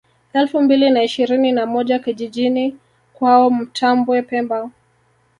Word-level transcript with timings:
Elfu 0.33 0.61
mbili 0.61 0.89
na 0.89 1.03
ishirini 1.03 1.51
na 1.51 1.65
moja 1.65 1.99
kijijiini 1.99 2.77
kwao 3.13 3.49
Mtambwe 3.49 4.21
pemba 4.21 4.69